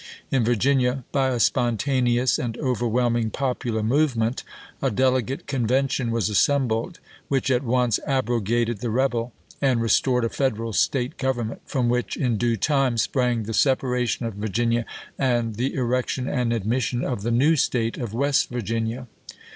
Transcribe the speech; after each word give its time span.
In 0.31 0.43
Virginia, 0.43 1.03
by 1.11 1.27
a 1.27 1.39
spontaneous 1.39 2.39
and 2.39 2.57
overwhelming 2.57 3.29
popular 3.29 3.83
movement, 3.83 4.43
a 4.81 4.89
delegate 4.89 5.45
Convention 5.45 6.09
was 6.09 6.27
assembled, 6.27 6.99
which 7.27 7.51
at 7.51 7.61
once 7.61 7.99
abrogated 8.07 8.79
the 8.79 8.89
rebel, 8.89 9.31
and 9.61 9.79
restored 9.79 10.25
a 10.25 10.29
Federal 10.29 10.73
State 10.73 11.17
government, 11.17 11.61
from 11.67 11.87
which, 11.87 12.17
in 12.17 12.37
due 12.39 12.57
time, 12.57 12.97
sprang 12.97 13.43
the 13.43 13.53
separation 13.53 14.25
of 14.25 14.33
Virginia, 14.33 14.87
and 15.19 15.53
3^ 15.53 15.53
344 15.53 15.53
ABRAHAM 15.53 15.53
LINCOLN 15.53 15.53
Chap. 15.53 15.53
xvi. 15.53 15.57
the 15.71 15.73
erection 15.75 16.27
and 16.27 16.51
admission 16.51 17.03
of 17.03 17.21
the 17.21 17.29
new 17.29 17.55
State 17.55 17.97
of 17.99 18.11
West 18.11 18.49
Virginia. 18.49 19.07